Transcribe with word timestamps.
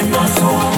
in 0.00 0.10
my 0.10 0.26
soul. 0.26 0.77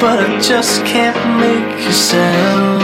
But 0.00 0.20
I 0.20 0.38
just 0.40 0.84
can't 0.84 1.16
make 1.40 1.84
you 1.84 1.92
sound. 1.92 2.82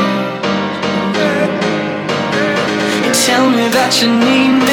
You 3.04 3.12
tell 3.28 3.46
me 3.50 3.68
that 3.76 3.92
you 4.00 4.08
need 4.08 4.52
me, 4.68 4.71